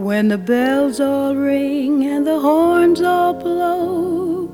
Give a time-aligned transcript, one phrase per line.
[0.00, 4.50] When the bells all ring and the horns all blow,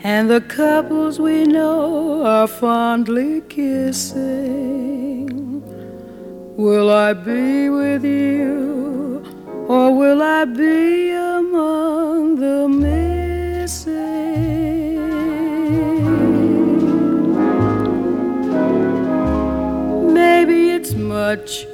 [0.00, 5.32] and the couples we know are fondly kissing,
[6.54, 9.24] will I be with you,
[9.68, 14.02] or will I be among the missing?
[20.12, 21.66] Maybe it's much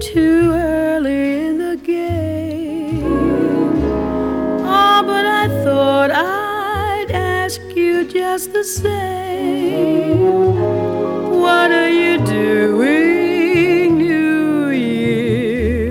[0.00, 1.53] too early
[8.04, 10.18] you just the same.
[11.40, 15.88] What are you doing, New Year's?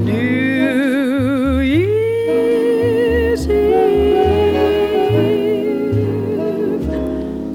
[0.00, 4.36] New Year's Eve.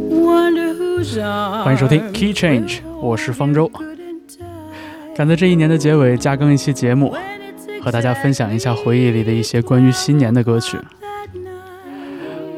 [0.09, 1.63] Wonder who's on.
[1.63, 3.71] 欢迎收听 Key Change，我是方舟。
[5.15, 7.13] 赶在这一年的结尾加更一期节目，
[7.83, 10.77] 和大家分享一下回忆里的一些关于新年的歌曲。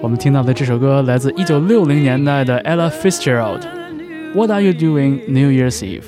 [0.03, 3.61] 我们听到的这首歌来自1960年代的 Ella Fitzgerald，
[4.35, 6.01] 《What Are You Doing New Year's Eve》。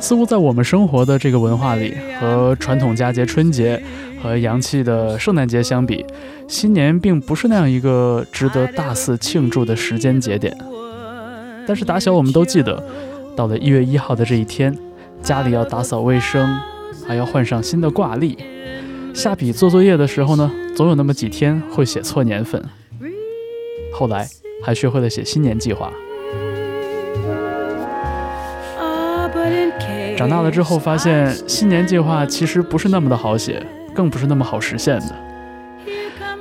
[0.00, 3.80] 似乎在我们生活的这个文化里，和传统佳节春节
[4.20, 6.04] 和洋气的圣诞节相比，
[6.48, 10.52] 新年并不是那样一个值得大肆庆祝的时间节点。
[11.68, 12.82] 但是打小我们都记得，
[13.36, 14.76] 到了一月一号的这一天，
[15.22, 16.58] 家里要打扫卫生，
[17.06, 18.36] 还要换上新的挂历。
[19.14, 22.62] 下笔做作业的时候呢，总有那么几天会写错年份。
[23.94, 24.26] 后来
[24.64, 25.92] 还学会了写新年计划。
[30.16, 35.14] 长大了之后，发现新年计划其实不是那么的好写，更不是那么好实现的。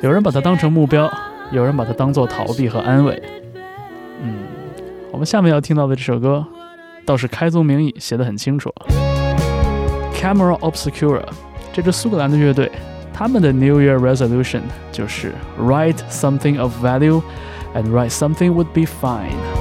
[0.01, 1.11] 有人把它当成目标，
[1.51, 3.21] 有人把它当做逃避和安慰。
[4.23, 4.39] 嗯，
[5.11, 6.45] 我们下面要听到的这首歌，
[7.10, 8.72] 倒是开宗明义写得很清楚。
[10.14, 11.22] Camera Obscura
[11.72, 12.70] 这支苏格兰的乐队，
[13.12, 17.22] 他们的 New Year Resolution 就是 Write something of value
[17.74, 19.59] and write something would be fine。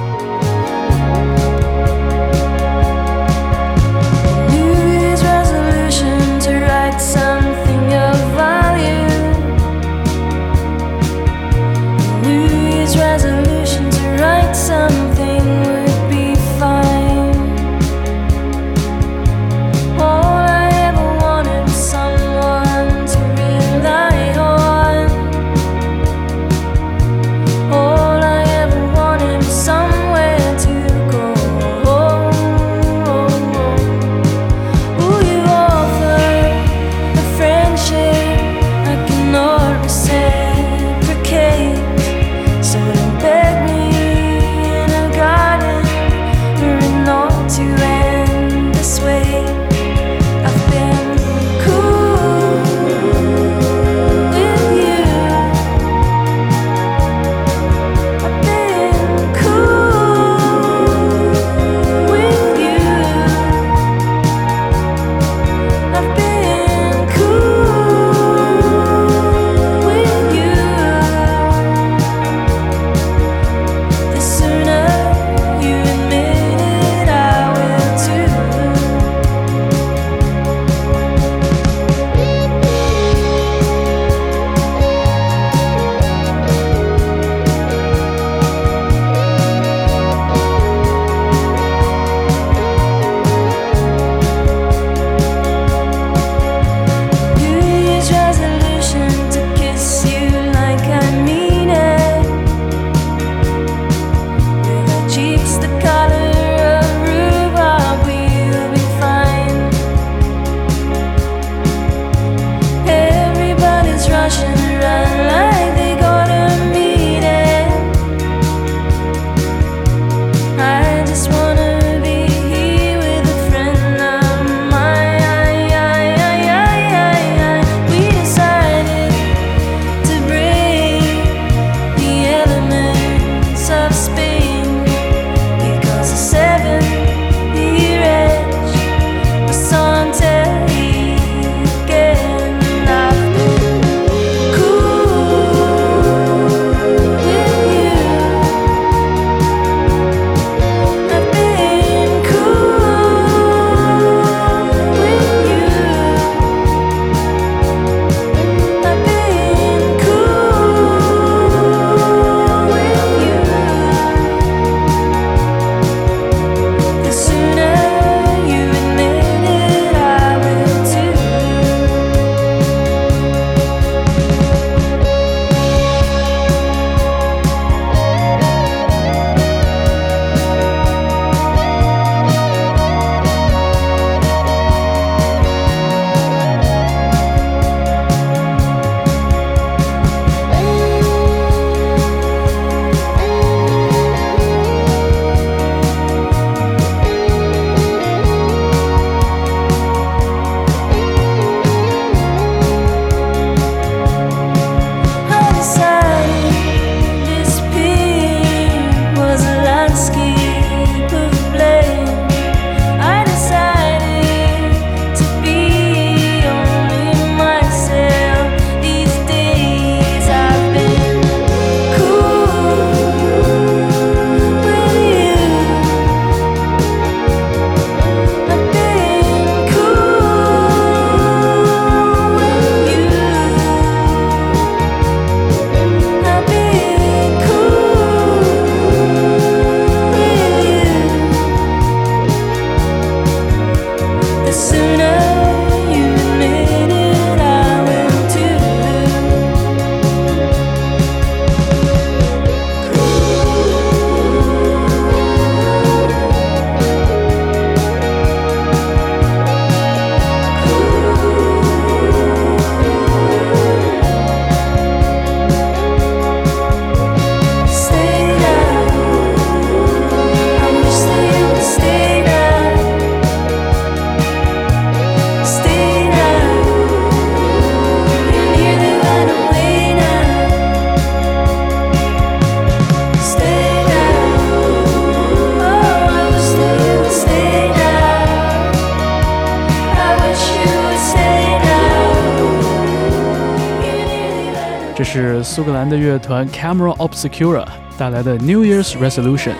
[295.50, 297.66] 苏格兰的乐团 Camera Obscura
[297.98, 299.54] 带来的 New Year's Resolution，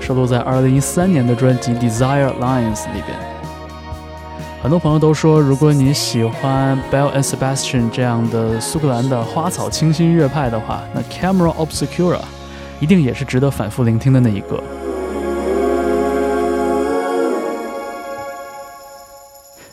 [0.00, 3.14] 收录在2013年的专辑 Desire Lines 里边。
[4.62, 12.20] 很多朋友都说，如果你喜欢 Bell and Sebastian 这样的苏格兰的花草清新乐派的话，那 Camera Obscura
[12.80, 14.58] 一定也是值得反复聆听的那一个。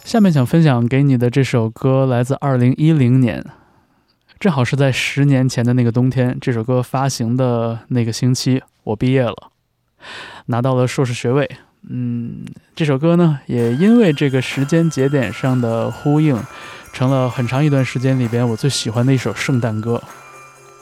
[0.03, 3.45] 下面想分享给你的这首歌来自2010年，
[4.39, 9.35] 正好是在十年前的那个冬天，这首歌发行的那个星期，我毕业了，
[10.45, 11.49] 拿到了硕士学位。
[11.89, 16.41] 嗯，这首歌呢，也因为这个时间节点上的呼应，
[16.93, 20.01] 成了很长一段时间里边我最喜欢的一首圣诞歌，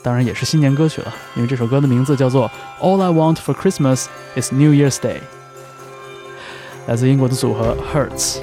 [0.04, 2.48] 当然也是新年歌曲了，因为这首歌的名字叫做
[2.84, 4.06] 《All I Want for Christmas
[4.40, 5.16] Is New Year's Day》，
[6.86, 8.38] 来自英国的组合 Hertz。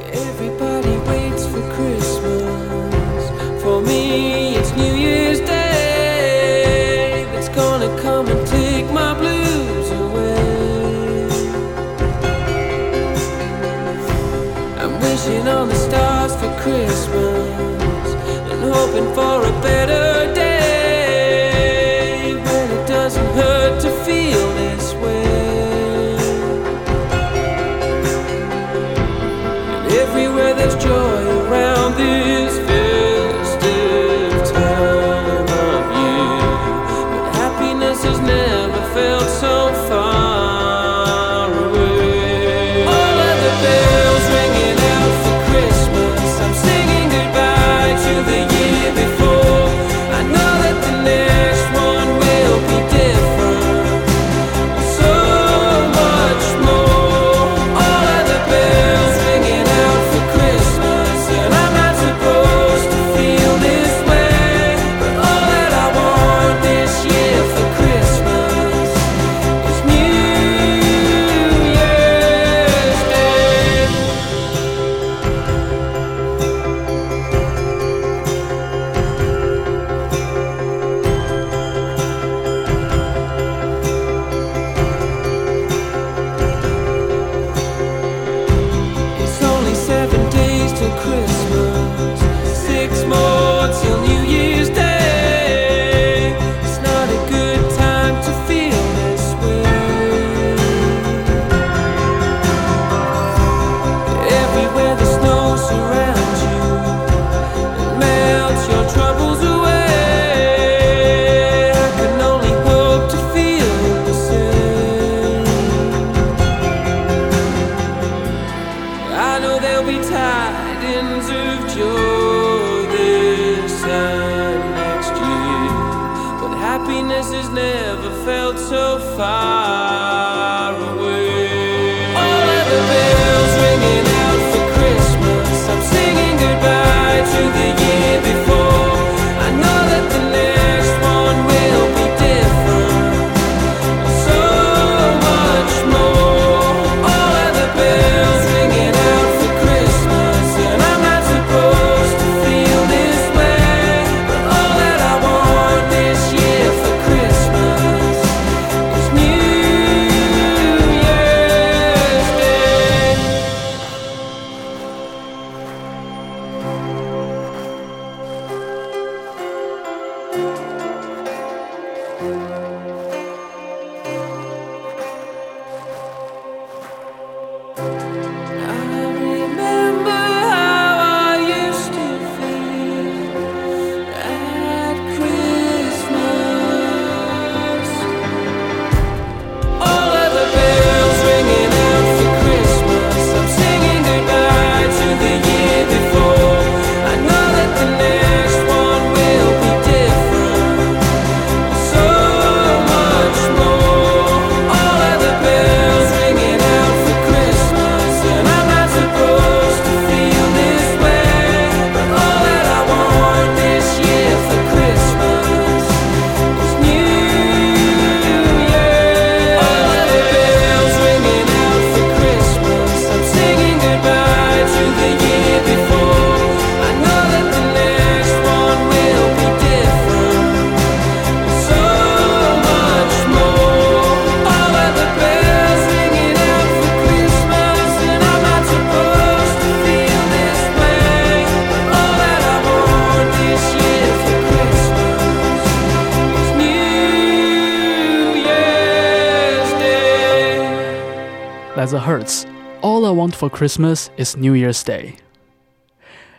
[253.35, 255.15] For Christmas is New Year's Day。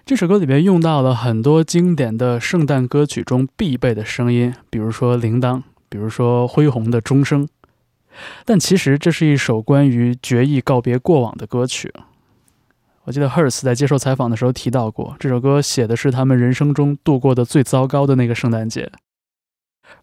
[0.05, 7.47] 这首歌里面用到了很多经典的圣诞歌曲中必备的声音，比如说铃铛，比如说恢宏的钟声。
[8.45, 11.93] 但其实这是一首关于决意告别过往的歌曲。
[13.03, 18.91] 我记得 Hertz 在接受采访的时候提到过，这首歌写的是他们人生中度过的最糟糕的那个圣诞节，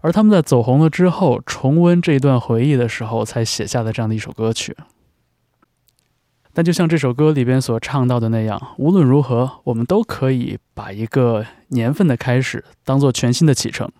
[0.00, 4.76] 而他们在走红了之后，重温这段回忆的时候，才写下了这样的一首歌曲。
[6.54, 13.90] 但就像这首歌里边所唱到的那样，无论如何，我们都可以把一个年份的开始当做全新的启程。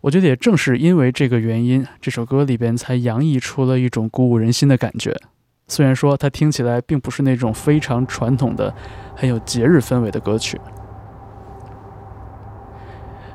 [0.00, 5.14] 我觉得也正是因为这个原因，这首歌里边才洋溢出了一种鼓舞人心的感觉。
[5.68, 8.74] 虽然说它听起来并不是那种非常传统的、
[9.14, 10.60] 很有节日氛围的歌曲。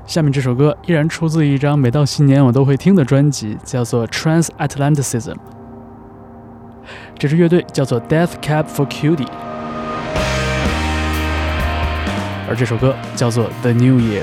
[0.06, 5.34] 下面这首歌依然出自一张每到新年我都会听的专辑，叫做《Transatlanticism》。
[7.20, 9.28] 这支乐队叫做 Death Cab for Cutie，
[12.48, 14.22] 而这首歌叫做 The New Year。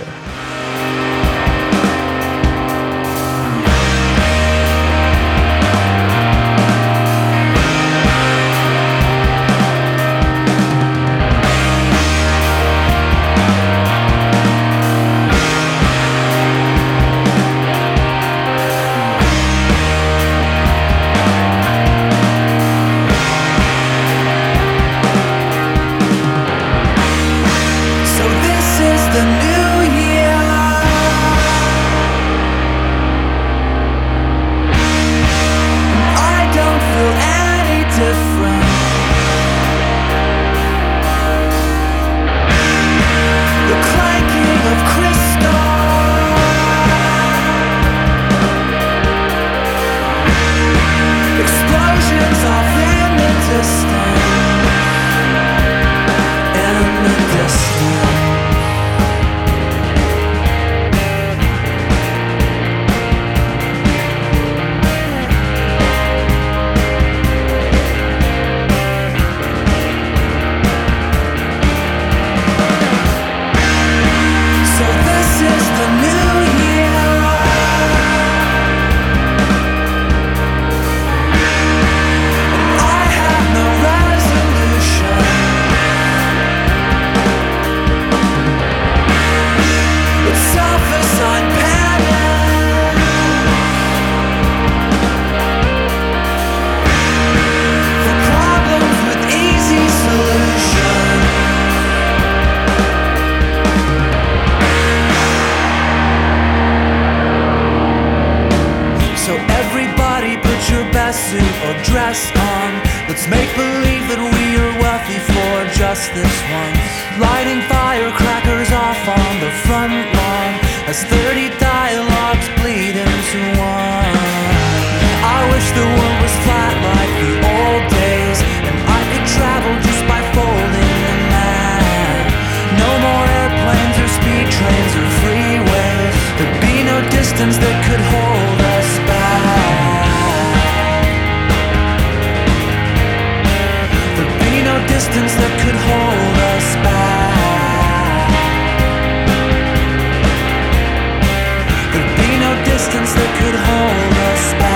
[152.64, 154.73] Distance that could hold us back.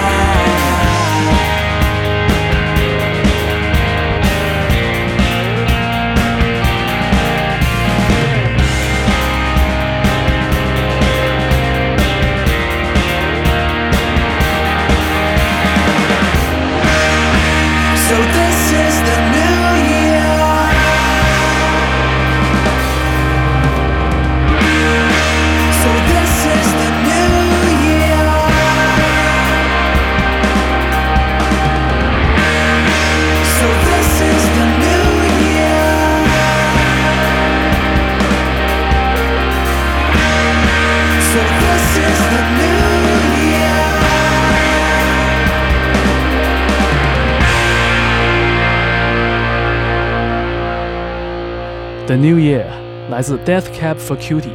[52.08, 52.64] The New Year
[53.10, 54.48] 来自 Death Cab for Cutie，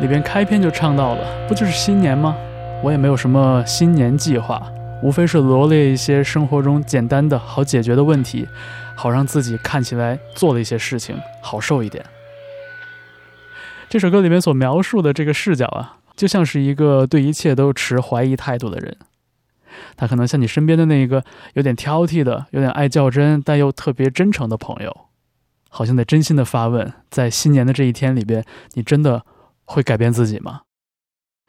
[0.00, 2.34] 里边开篇就唱到了，不就是新年吗？
[2.82, 8.48] 我也没有什么新年计划，无非是罗列一些生活中简单的好解决的问题，
[8.94, 12.02] 好让自己看起来做了一些事情，好受一点。
[13.90, 18.96] 这首歌里面所描述的这个视角啊，就像是一个对一切都持怀疑态度的人。
[19.94, 24.96] 他可能像你身边的那一个有点挑剔的、有点爱较真但又特别真诚的朋友，
[25.76, 29.22] 好像在真心的发问：在新年的这一天里边，你真的
[29.66, 30.62] 会改变自己吗？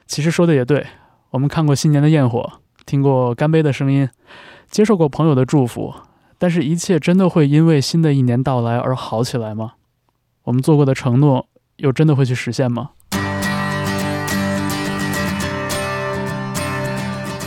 [0.05, 0.85] 其实说的也对，
[1.29, 4.09] 我们看过新年的焰火，听过干杯的声音，
[4.69, 5.93] 接受过朋友的祝福，
[6.37, 9.75] 但是，一切真的会因为新的一年到来而好起来吗？
[10.43, 12.89] 我们做过的承诺，又真的会去实现吗？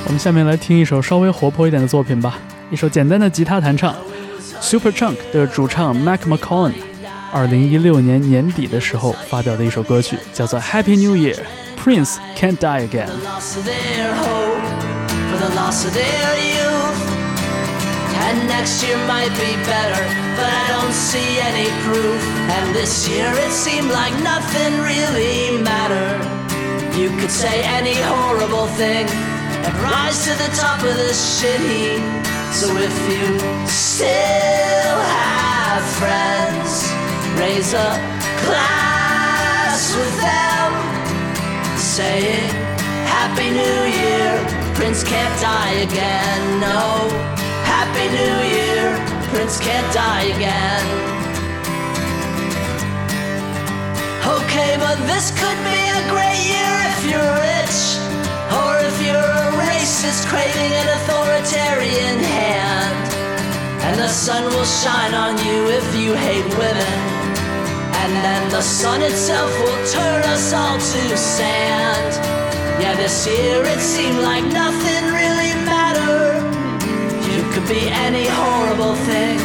[0.06, 2.38] 我们下面来听一首稍微活泼一点的作品吧，
[2.70, 3.94] 一首简单的吉他弹唱
[4.61, 6.73] ，Super Chunk 的主唱 Mac McCollum，
[7.31, 13.05] 二零一六年年底的时候发表的一首歌曲，叫做 Happy New Year。Prince Can't Die Again。
[13.05, 14.57] the loss of their hope,
[15.29, 16.97] for the loss of their youth.
[18.25, 20.01] And next year might be better,
[20.35, 22.19] but I don't see any proof.
[22.49, 26.25] And this year it seemed like nothing really mattered.
[26.97, 29.05] You could say any horrible thing
[29.63, 32.01] and rise to the top of this shit heap.
[32.52, 36.92] So if you still have friends,
[37.40, 37.90] raise a
[38.44, 40.72] glass with them.
[41.78, 42.50] Saying
[43.06, 44.30] Happy New Year,
[44.74, 46.60] Prince can't die again.
[46.60, 47.08] No,
[47.64, 48.98] Happy New Year,
[49.32, 50.84] Prince can't die again.
[54.26, 57.78] Okay, but this could be a great year if you're rich,
[58.52, 59.49] or if you're
[60.02, 63.14] a craving an authoritarian hand.
[63.84, 66.94] And the sun will shine on you if you hate women.
[68.00, 72.12] And then the sun itself will turn us all to sand.
[72.80, 76.40] Yeah, this year it seemed like nothing really mattered.
[77.28, 79.38] You could be any horrible thing.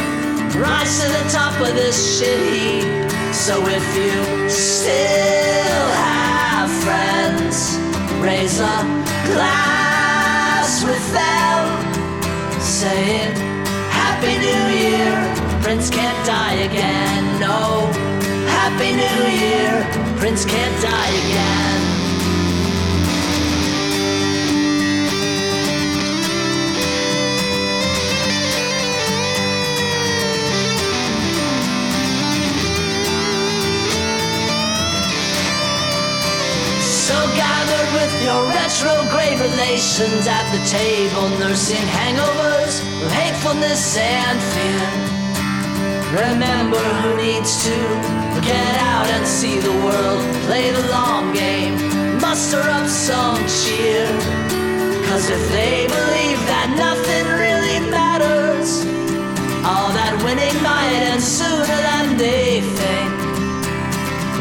[0.58, 3.10] Rise to the top of this shit heap.
[3.34, 7.76] So if you still have friends,
[8.24, 8.76] raise a
[9.28, 9.75] glass
[10.84, 13.34] with them, saying
[13.90, 15.14] Happy New Year.
[15.62, 17.40] Prince can't die again.
[17.40, 17.86] No.
[18.48, 21.85] Happy New Year, Prince can't die again.
[38.26, 44.86] Your retrograde relations at the table, nursing hangovers of hatefulness and fear.
[46.26, 47.76] Remember who needs to
[48.42, 51.76] get out and see the world, play the long game,
[52.20, 54.08] muster up some cheer.
[55.06, 58.82] Cause if they believe that nothing really matters,
[59.62, 63.25] all that winning might end sooner than they think.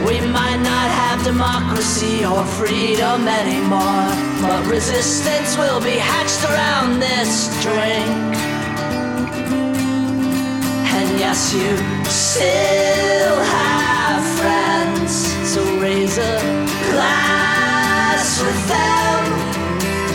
[0.06, 4.06] We might not have democracy or freedom anymore,
[4.40, 8.38] but resistance will be hatched around this drink.
[10.94, 11.74] And yes, you
[12.06, 15.12] still have friends,
[15.52, 16.38] so raise a
[16.92, 19.24] glass with them,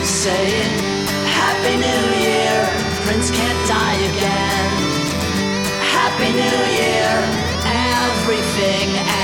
[0.05, 0.70] saying
[1.35, 2.55] Happy New Year,
[3.07, 4.70] Prince can't die again.
[5.98, 7.11] Happy New Year,
[7.66, 9.19] everything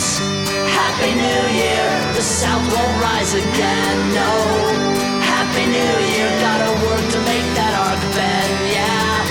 [0.00, 0.18] ends.
[0.72, 4.32] Happy New Year, the South won't rise again, no.
[5.20, 9.24] Happy New Year, gotta work to make that arc bend, yeah.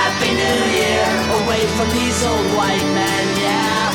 [0.00, 1.06] Happy New Year,
[1.42, 3.92] away from these old white men, yeah.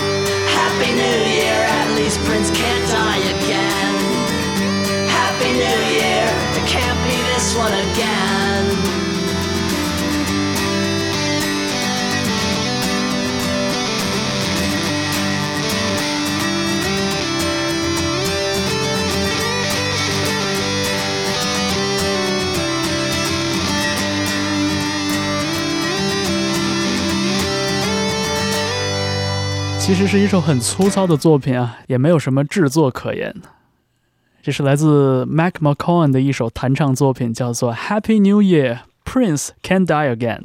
[0.60, 3.94] Happy New Year, at least Prince can't die again.
[5.10, 6.26] Happy New Year,
[6.58, 8.42] it can't be this one again.
[29.86, 33.36] “其实是一首很粗糙的作品啊，也没有什么制作可言。
[34.42, 40.40] 这是来自 Mac McCollum 的一首弹唱作品，叫做《Happy New Year, Prince Can Die Again》。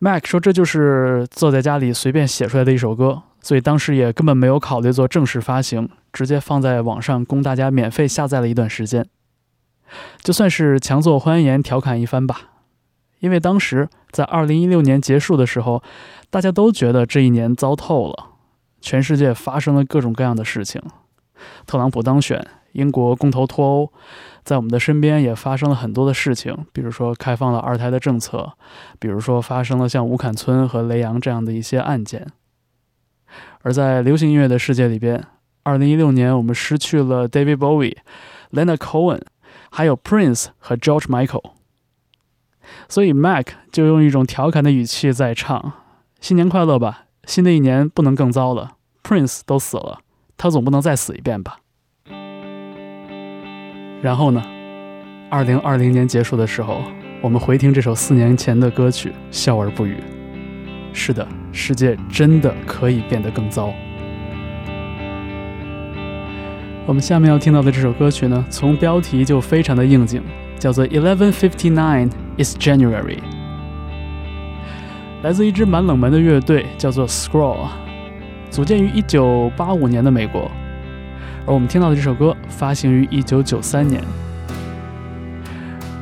[0.00, 9.06] Mac 说这就是坐在家里随便写出来的一首歌，所以当时也根本没有考虑做正式发行，直接放在网上供大家免费下载了一段时间，
[10.18, 12.40] 就算是强作欢颜，调侃一番吧。
[13.20, 15.82] 因为当时在2016年结束的时候，
[16.30, 18.30] 大家都觉得这一年糟透了，
[18.80, 20.82] 全世界发生了各种各样的事情，
[21.66, 23.92] 特朗普当选，英国公投脱欧，
[24.44, 28.52] 在我们的身边也发生了很多的事情，比如说开放了二胎的政策，
[28.98, 32.26] 比如说发生了像吴坎村和雷洋这样的一些案件。
[33.62, 35.24] 而在流行音乐的世界里边
[35.64, 37.96] ，2016年我们失去了 David Bowie、
[38.52, 39.22] Lena Cohen，
[39.70, 41.52] 还有 Prince 和 George Michael。
[42.88, 45.72] 所以 Mac 就用一种调侃的语气在唱
[46.26, 48.72] ：“新年快乐吧，新的一年不能更糟了。
[49.04, 50.00] Prince 都死了，
[50.36, 51.58] 他总不能再死一遍吧？”
[54.02, 54.42] 然后呢？
[55.30, 56.82] 二零二零年结束的时候，
[57.22, 59.98] 我们回听这首四年前的歌曲，笑而不语。
[60.92, 63.72] 是的，世界真的可以变得更糟。
[66.86, 70.20] 我们下面要听到的这首歌曲呢，从标题就非常的应景，
[70.58, 73.20] 叫做《Eleven Fifty Nine Is January》，
[75.22, 77.68] 来自一支蛮冷门的乐队，叫做 Scroll，
[78.50, 80.50] 组建于一九八五年的美国。
[81.46, 84.02] 而我们听到的这首歌发行于一九九三年。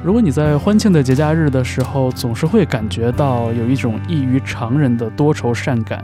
[0.02, 6.02] 如果你在欢庆的节假日的时候，总是会感觉到有一种异于常人的多愁善感，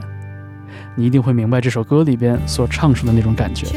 [0.95, 3.67] 你一定会明白这首歌里边所唱出的那种感觉。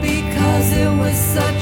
[0.00, 1.53] Because it was such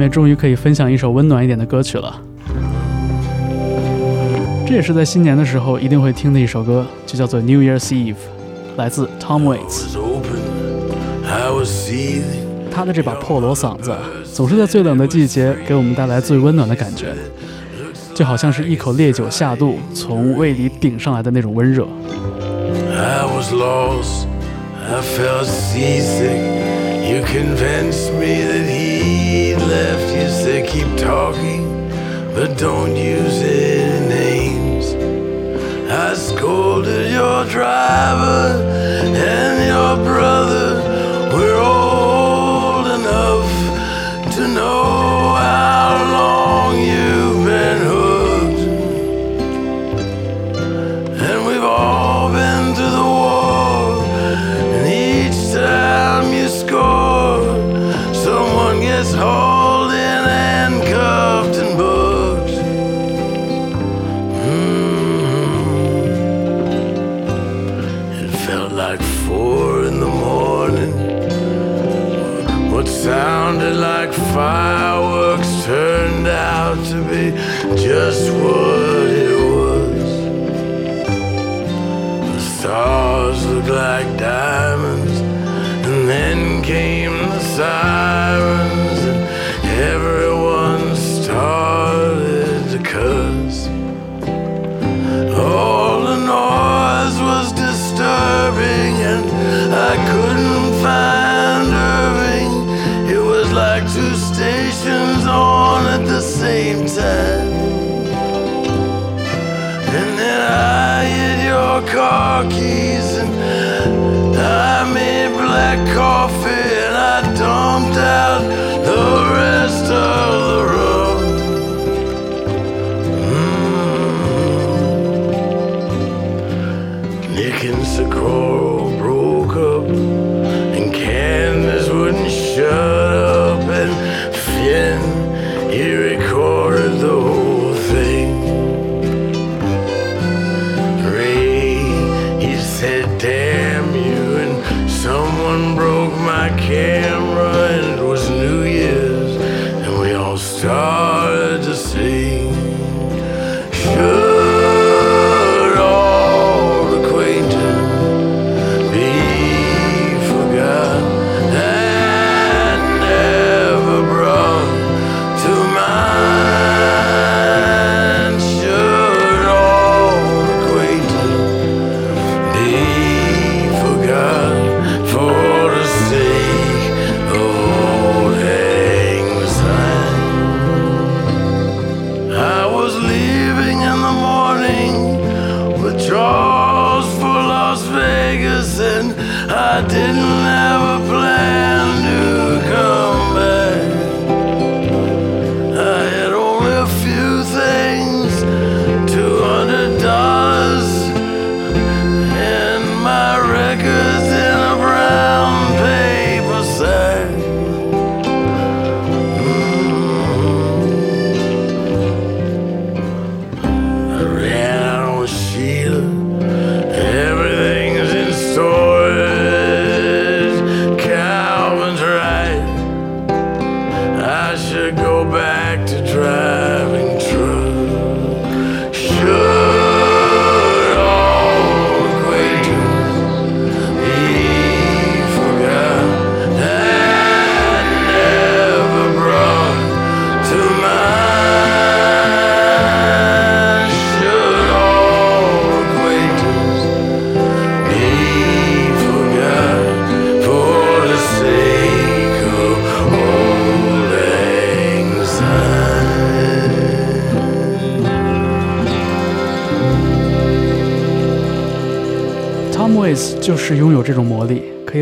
[0.00, 2.18] 面终于可以分享一首温暖一点的歌曲了。
[4.66, 8.14] 这也是在新年的时候一定会听的一首歌，就叫做《New Year's Eve》，
[8.76, 9.98] 来自 Tom Waits。
[12.72, 13.92] 他的这把破锣嗓子，
[14.32, 17.08] 总是在最冷的季节给我们带来最温暖的感觉，
[18.14, 21.84] 就好像是一口烈酒下肚，从胃里顶上来的那种温热。
[22.96, 24.26] I was lost,
[24.88, 26.70] I felt seasick.
[27.10, 28.89] You convinced me that he
[29.66, 30.14] left.
[30.16, 31.88] You said keep talking,
[32.34, 34.94] but don't use any names.
[35.90, 38.62] I scolded your driver
[39.14, 40.69] and your brother.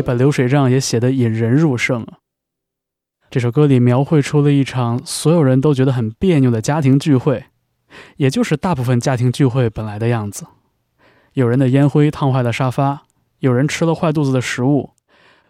[0.09, 2.17] 把流水账也写得引人入胜啊。
[3.29, 7.45] 这首歌里描绘出了一场所有人都觉得很别扭的家庭聚会，
[8.17, 10.47] 也就是大部分家庭聚会本来的样子。
[11.33, 13.03] 有人的烟灰烫坏了沙发，
[13.37, 14.93] 有人吃了坏肚子的食物，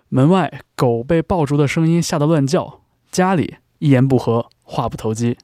[0.10, 5.38] 门外狗被爆竹的声音吓得乱叫，家里一言不合话不投机。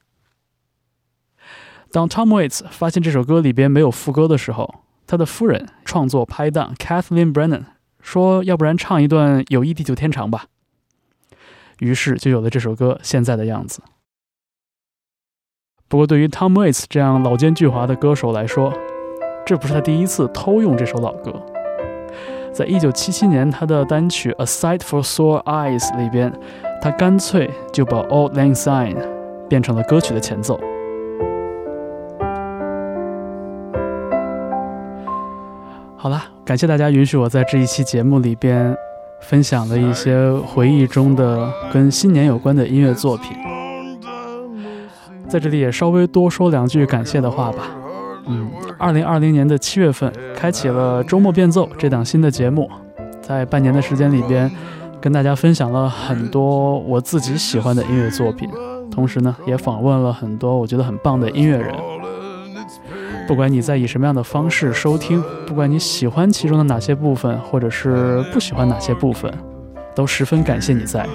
[1.89, 7.63] 当 Tom Waits 发现这首歌里边没有副歌的时候，他的夫人创作拍档 Kathleen Brennan
[8.05, 10.45] 说：“要不然唱一段《友谊地久天长》吧。”
[11.79, 13.81] 于是就有了这首歌现在的样子。
[15.87, 18.71] 不过，对于 Tom Waits 这样老奸巨猾的歌手来说，
[19.43, 21.43] 这不是他第一次偷用这首老歌。
[22.53, 26.31] 在一九七七年他的单曲《A Sight for Sore Eyes》里边，
[26.81, 28.95] 他干脆就把《Old Lang Syne》
[29.47, 30.59] 变成了歌曲的前奏。
[36.05, 38.77] 好啦，感谢大家允许我在这一期节目里边
[39.21, 43.35] 分享了一些回忆中的跟新年有关的音乐作品。
[45.27, 47.75] 在这里也稍微多说两句感谢的话吧。
[48.27, 52.69] 嗯，二零二零年的七月份，开启了周末变奏这档新的节目，
[53.19, 54.51] 在半年的时间里边，
[55.01, 58.47] 跟大家分享了很多我自己喜欢的音乐作品，
[58.91, 61.73] 同时呢，也访问了很多我觉得很棒的音乐人。
[63.27, 69.31] 不管你在以什么样的方式收听，不管你喜欢其中的哪些部分，或者是不喜欢哪些部分，
[69.95, 71.07] 都十分感谢你在。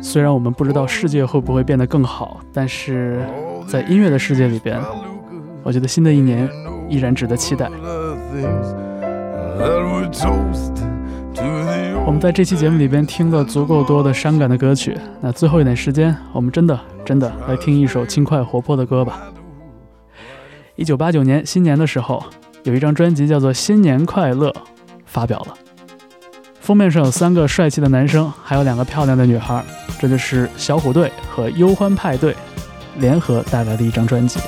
[0.00, 3.22] 虽然我们不知道世界会不会变得更好，但是
[3.66, 4.80] 在音乐的世界里边，
[5.62, 6.48] 我觉得新的一年
[6.88, 7.70] 依然值得期待。
[12.04, 19.20] 我们在这期节目里边听了足够多的伤感的歌曲，那最后一点时间，我们真的真的来听一首轻快活泼的歌吧。
[20.74, 22.24] 一九八九年新年的时候，
[22.62, 24.50] 有一张专辑叫做《新年快乐》，
[25.04, 25.54] 发表了。
[26.60, 29.62] 封面上有三个帅气的男生，还有两个漂亮的女孩，
[30.00, 32.34] 这就是小虎队和忧欢派对
[32.96, 34.40] 联合带来的一张专辑。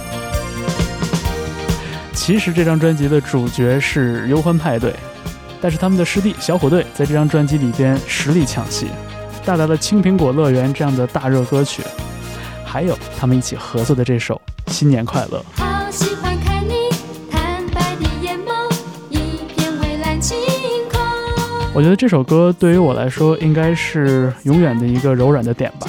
[2.14, 4.94] 其实这张专辑的主角是忧欢派对，
[5.60, 8.86] 但是他们的师弟小虎队在这张专辑里边实力抢戏，
[9.44, 11.82] 带来了《青苹果乐园》这样的大热歌曲，
[12.64, 14.40] 还有他们一起合作的这首
[14.72, 15.44] 《新年快乐》。
[21.74, 25.88] 我觉得这首歌对于我来说，应该是永远的一个柔软的点吧。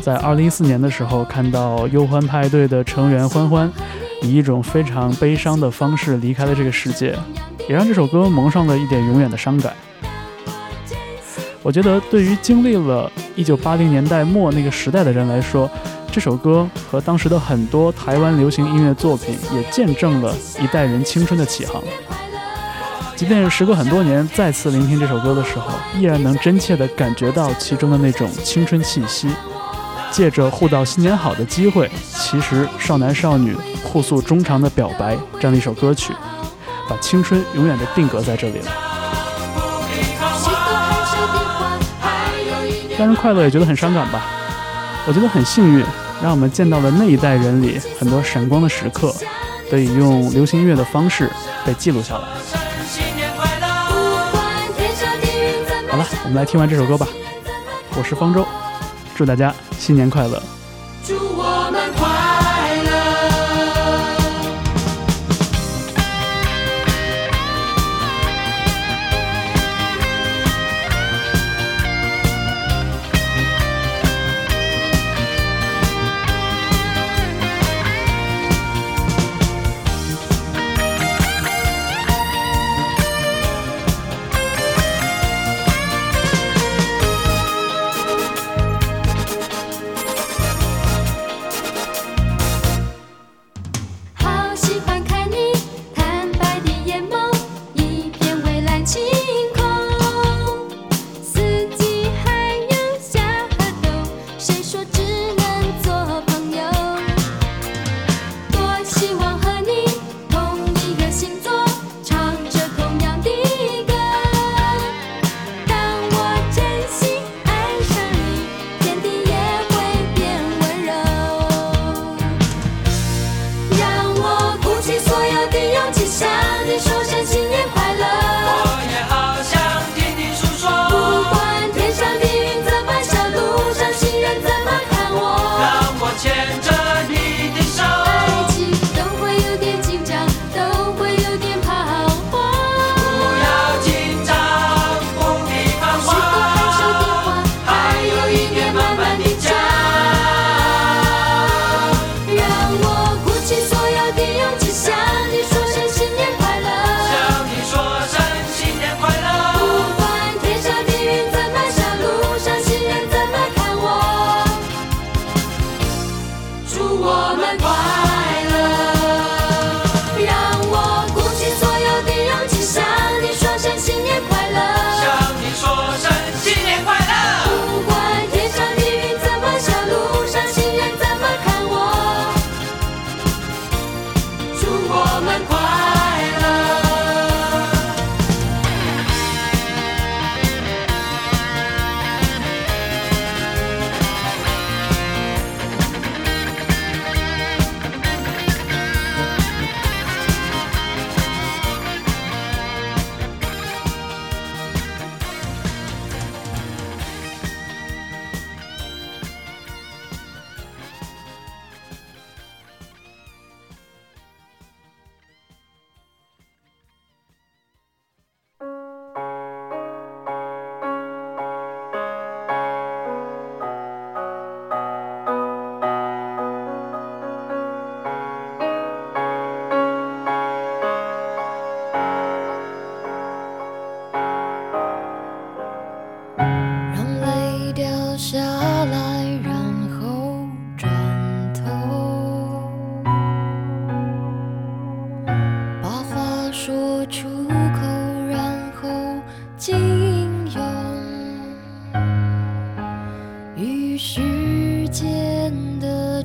[0.00, 3.70] 在二零一四年的时候，看到忧欢派对的成员欢欢
[4.22, 7.14] 以一种非常悲伤的方式离开了这个世界，
[7.68, 9.74] 也让这首歌蒙上了一点永远的伤感。
[11.62, 15.70] 我觉得，对于经历了一九八零年代末那个时代的人来说，
[16.10, 21.82] 这首歌和当时的很多台湾流行音乐作品，也见证了一代人青春的起航。
[23.22, 29.28] 即便是时隔很多年再次聆听这首歌的时候，依然能真切地感觉到其中的那种青春气息。
[30.10, 36.12] 借着互道新年好的机会，其实少男少女互诉衷肠的表白这样的一首歌曲，
[36.88, 38.72] 把青春永远地定格在这里了。
[39.86, 40.26] 许多
[40.74, 44.24] 害羞的话，还有一点让人快乐也觉得很伤感吧。
[45.06, 45.84] 我觉得很幸运，
[46.20, 49.14] 让我们见到了那一代人里很多闪光的时刻，
[49.70, 51.30] 得以用流行音乐的方式
[51.64, 52.24] 被记录下来。
[55.92, 57.06] 好了，我们来听完这首歌吧。
[57.98, 58.46] 我是方舟，
[59.14, 60.42] 祝大家新年快乐。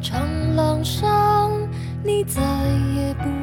[0.09, 1.51] 长廊上
[2.01, 2.41] 你再
[2.95, 3.36] 也不